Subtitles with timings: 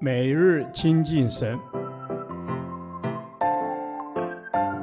[0.00, 1.58] 每日亲近神，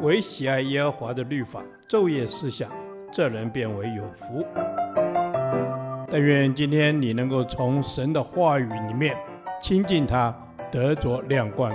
[0.02, 2.69] 唯喜爱耶和华的律法，昼夜思想，
[3.12, 4.46] 这人便为有福。
[6.09, 9.16] 但愿今天你能够从神的话语里面
[9.62, 10.36] 亲近他，
[10.71, 11.73] 得着亮光。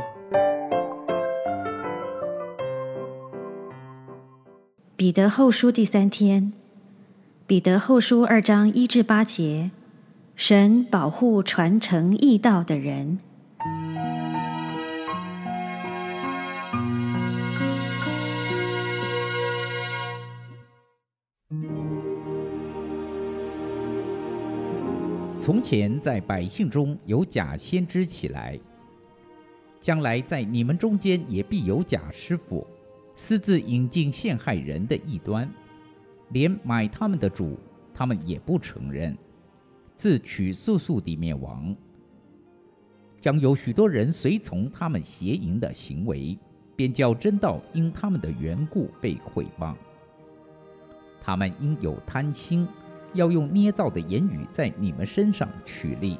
[4.96, 6.52] 彼得后书第三天，
[7.46, 9.70] 彼得后书二章一至八节，
[10.38, 13.18] 神保护传承义道的人。
[25.38, 28.60] 从前在百姓中有假先知起来，
[29.80, 32.66] 将来在你们中间也必有假师傅，
[33.14, 35.50] 私自引进陷害人的异端，
[36.28, 37.58] 连买他们的主，
[37.94, 39.16] 他们也不承认，
[39.96, 41.74] 自取速速地灭亡。
[43.20, 46.38] 将有许多人随从他们邪淫的行为，
[46.76, 49.74] 便叫真道因他们的缘故被毁谤。
[51.20, 52.68] 他们因有贪心。
[53.14, 56.18] 要用捏造的言语在你们身上取利，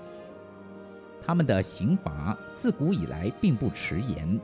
[1.20, 4.40] 他们的刑罚自古以来并不迟延，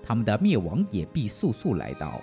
[0.00, 2.20] 他们的灭亡也必速速来到。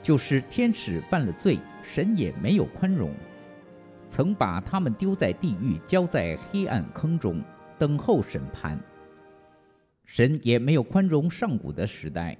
[0.00, 3.10] 就是天使犯了罪，神也没有宽容，
[4.08, 7.42] 曾把他们丢在地狱，交在黑暗坑中，
[7.78, 8.78] 等候审判。
[10.04, 12.36] 神也没有宽容上古的时代，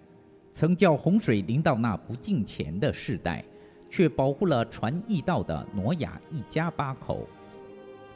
[0.53, 3.45] 曾叫洪水临到那不敬虔的世代。
[3.89, 7.27] 却保护了传义道的挪亚一家八口，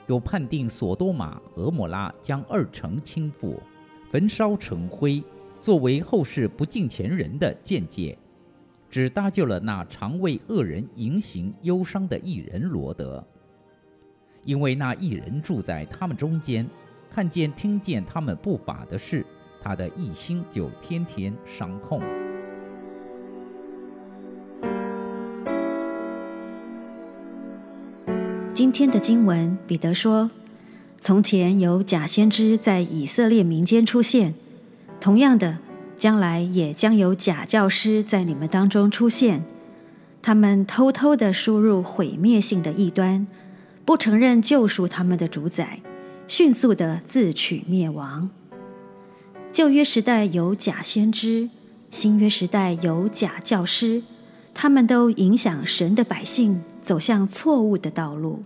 [0.09, 3.56] 又判定所多玛、蛾摩拉将二城倾覆，
[4.11, 5.23] 焚烧成灰，
[5.61, 8.19] 作为后世不敬虔人的鉴戒，
[8.91, 13.25] 只搭救了那常为恶人淫行忧伤的一人罗得，
[14.44, 16.66] 因为那一人住在他们中间，
[17.10, 19.24] 看见听见他们不法的事，
[19.60, 22.00] 他的一心就天天伤痛。
[28.53, 30.31] 今天的经文，彼得说
[31.00, 34.34] ：“从前有假先知在以色列民间出现，
[35.00, 35.59] 同样的，
[35.97, 39.44] 将来也将有假教师在你们当中出现。
[40.20, 43.26] 他们偷偷地输入毁灭性的异端，
[43.84, 45.80] 不承认救赎他们的主宰，
[46.26, 48.30] 迅速地自取灭亡。
[49.50, 51.50] 旧约时代有假先知，
[51.91, 54.02] 新约时代有假教师，
[54.54, 58.42] 他们都影响神的百姓走向错误的道路。”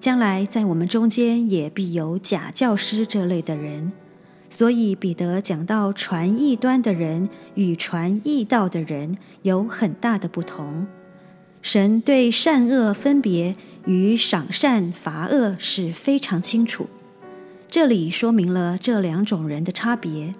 [0.00, 3.92] 将来在我们中间也必有假教师这类的人，
[4.50, 10.86] 所以彼得讲到传异端的人与传异道的人有很大的不同。
[11.62, 13.54] 神对善恶分别
[13.86, 16.88] 与赏善罚恶是非常清楚，
[17.70, 20.32] 这里说明了这两种人的差别：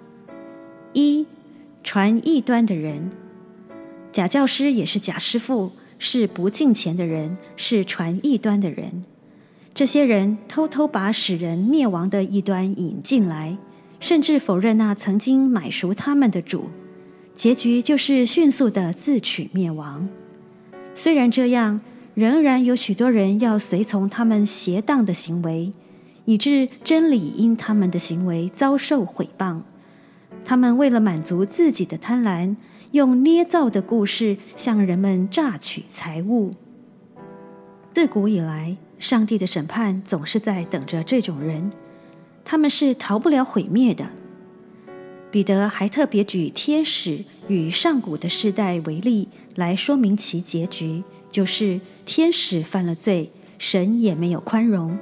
[0.91, 1.25] 一，
[1.81, 3.09] 传异端的人，
[4.11, 9.05] 假教师也是假师傅，是不敬虔的人，是传异端的人。
[9.73, 13.57] 这些人偷偷把使人灭亡的异端引进来，
[14.01, 16.69] 甚至否认那曾经买赎他们的主，
[17.33, 20.09] 结局就是迅速的自取灭亡。
[20.95, 21.81] 虽然这样，
[22.13, 25.71] 仍然有许多人要随从他们邪荡的行为，
[26.25, 29.61] 以致真理因他们的行为遭受毁谤。
[30.45, 32.55] 他们为了满足自己的贪婪，
[32.91, 36.51] 用捏造的故事向人们榨取财物。
[37.91, 41.71] 自古以来，上帝的审判总是在等着这种人，
[42.45, 44.05] 他们是逃不了毁灭的。
[45.33, 51.01] 彼得还特别举天使与上古的世代为例，来说明其结局，
[51.31, 54.95] 就是天使犯了罪，神也没有宽容，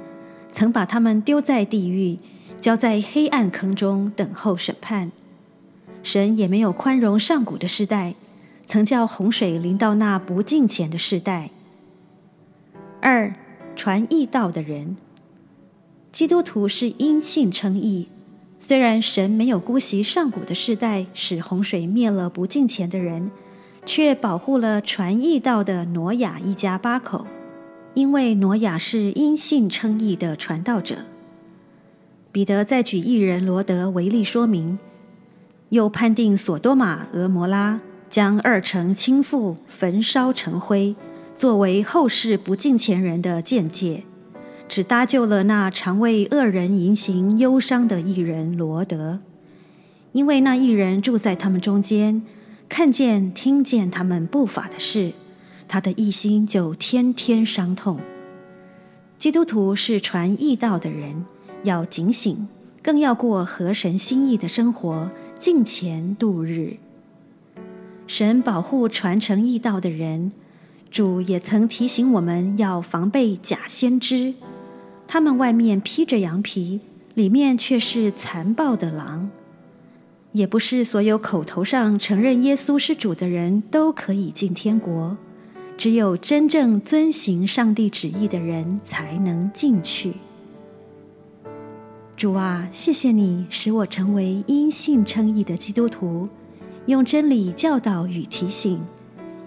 [0.48, 2.16] 曾把他们丢在地狱，
[2.58, 5.12] 交在黑暗坑中等候审判。
[6.02, 8.14] 神也没有宽容上古的世代，
[8.64, 11.50] 曾叫洪水临到那不敬虔的世代。
[13.02, 13.34] 二。
[13.74, 14.96] 传义道的人，
[16.10, 18.08] 基督徒是因信称义。
[18.64, 23.28] 虽然神没有姑息上古的世代，使洪水灭了不敬虔的人，
[23.84, 27.26] 却保护了传义道的挪亚一家八口，
[27.94, 30.98] 因为挪亚是因信称义的传道者。
[32.30, 34.78] 彼得再举一人罗得为例说明，
[35.70, 40.94] 又判定所多玛、俄摩拉将二城倾覆，焚烧成灰。
[41.34, 44.04] 作为后世不敬虔人的鉴戒，
[44.72, 49.18] 只搭救了那常为恶人淫行忧伤的艺人罗德，
[50.12, 52.22] 因为那义人住在他们中间，
[52.70, 55.12] 看见听见他们不法的事，
[55.68, 58.00] 他的一心就天天伤痛。
[59.18, 61.26] 基督徒是传义道的人，
[61.64, 62.48] 要警醒，
[62.82, 66.76] 更要过合神心意的生活，敬虔度日。
[68.06, 70.32] 神保护传承义道的人，
[70.90, 74.32] 主也曾提醒我们要防备假先知，
[75.12, 76.80] 他们外面披着羊皮，
[77.12, 79.28] 里面却是残暴的狼。
[80.32, 85.14] 也不是所有口头上承认耶稣是主的人都可以进天国，
[85.76, 90.14] 只有真正遵行上帝旨意的人才能进去。
[92.16, 96.26] 主啊，谢谢你使我成为因信称义的基督徒，
[96.86, 98.80] 用真理教导与提醒，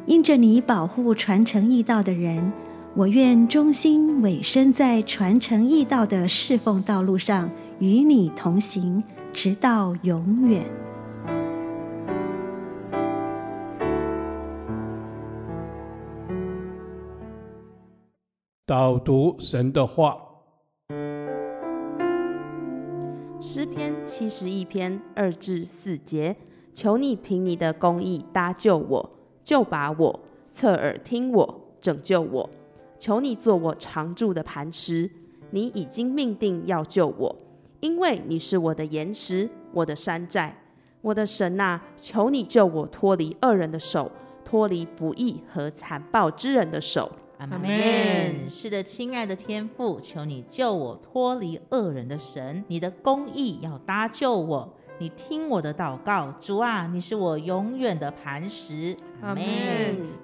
[0.05, 2.53] 因着你保护传承义道的人，
[2.97, 9.03] 我愿忠心委身在传承义道的侍奉道路上，与你同行。
[9.33, 10.63] 直到永远。
[18.65, 20.17] 导读神的话，
[23.41, 26.37] 诗篇七十一篇二至四节，
[26.73, 29.09] 求你凭你的公义搭救我，
[29.43, 30.19] 救拔我，
[30.53, 32.49] 侧耳听我，拯救我。
[33.05, 35.07] 求你做我常住的磐石，
[35.51, 37.35] 你已经命定要救我。
[37.79, 40.57] 因为你是我的岩石，我的山寨，
[41.01, 44.11] 我的神啊，求你救我脱离恶人的手，
[44.43, 47.11] 脱离不义和残暴之人的手。
[47.37, 48.49] 阿门。
[48.49, 54.73] 是的，亲爱的天父，求你救我脱离恶人的神，你的公义要搭救我。
[54.97, 58.95] 你听我的祷告，主啊，你是我永远的磐石。
[59.21, 59.43] 阿门。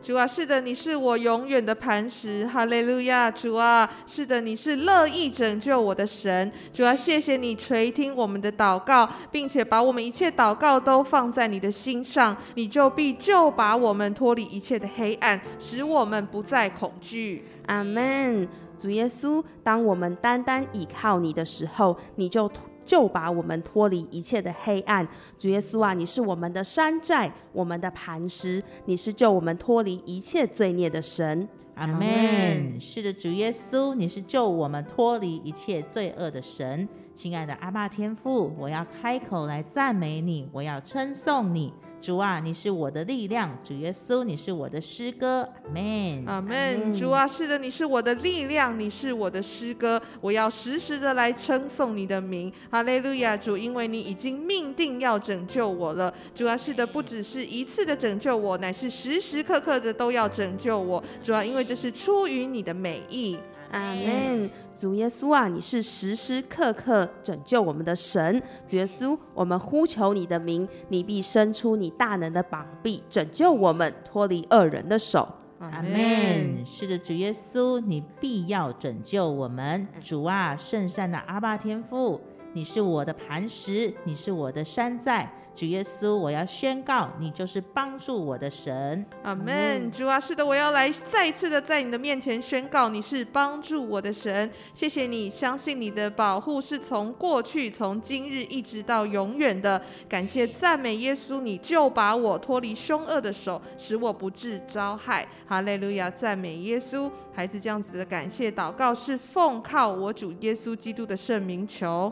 [0.01, 2.47] 主啊，是的，你是我永远的磐石。
[2.47, 6.49] 哈利路亚，主啊，是的，你是乐意拯救我的神。
[6.71, 17.43] 主啊，谢谢你垂听我们的祷告，并且把我们一切祷告都放在你的心上，你就必就把我们脱离一切的黑暗，使我们不再恐惧。
[17.65, 18.47] 阿门。
[18.79, 22.49] 主耶稣，当我们单单倚靠你的时候，你就。
[22.83, 25.07] 救拔我们脱离一切的黑暗，
[25.37, 31.47] 主耶稣啊，你是我们的山寨，我们的磐石，你是救我们脱离一切罪孽的神。
[31.75, 32.79] 阿门。
[32.79, 36.87] 是的，主耶稣，你是救我们脱离一切罪恶的神。
[37.13, 41.73] 亲爱的阿爸天父，我要开口来赞美你，我要称颂你。
[42.01, 45.47] 主啊，你是我的力量；主耶稣，你是我的诗歌。
[45.63, 46.91] 阿门，阿门。
[46.91, 50.01] 主啊，是的，你是我的力量，你是我的诗歌。
[50.19, 52.51] 我要时时的来称颂你的名。
[52.71, 56.11] 哈利路亚，主，因为你已经命定要拯救我了。
[56.33, 61.01] 主啊，是的，不只是一次的拯救我，乃是时时刻刻的都要拯救我。
[61.21, 63.37] 主啊，因为这是出于你的美意。
[63.71, 64.49] 阿门。
[64.75, 68.41] 主耶稣啊，你是时时刻刻拯救我们的神。
[68.67, 75.27] 主耶稣，我们呼求你的名，你必伸出你大能的膀臂，拯救我们脱离恶人的手。
[75.59, 76.65] 阿门。
[76.65, 79.87] 是的，主耶稣，你必要拯救我们。
[80.01, 82.19] 主啊，圣善的阿爸天父，
[82.53, 85.31] 你是我的磐石，你是我的山寨。
[85.53, 89.05] 主耶稣，我要宣告，你就是帮助我的神。
[89.21, 89.91] 阿门。
[89.91, 94.49] 主啊，是的，我要来再一次的在你的面前宣告，你是帮助我的神。
[94.73, 99.79] 谢谢你，相信你的保护是从过去、从今日一直到永远的。
[100.07, 105.27] 感谢赞美耶稣，你就把我脱离凶恶的手，使我不致遭害。
[105.45, 107.11] 哈利路亚，赞美耶稣。
[107.33, 112.11] 孩子这样子的感谢祷告是奉靠我主耶稣基督的圣名求。